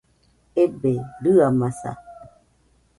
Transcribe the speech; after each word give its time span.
Ebe, 0.63 0.91
rɨamaza 1.23 1.91